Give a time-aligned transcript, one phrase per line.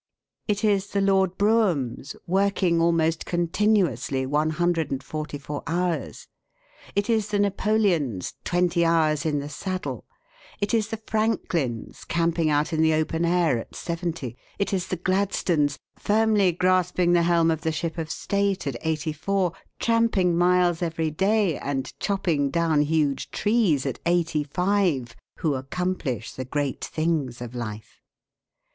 [0.47, 6.27] It is the Lord Broughams, working almost continuously one hundred and forty four hours;
[6.95, 10.05] it is the Napoleons, twenty hours in the saddle;
[10.59, 14.95] it is the Franklins, camping out in the open air at seventy; it is the
[14.95, 20.81] Gladstones, firmly grasping the helm of the ship of state at eighty four, tramping miles
[20.81, 27.39] every day, and chopping down huge trees at eighty five, who accomplish the great things
[27.39, 28.01] of life.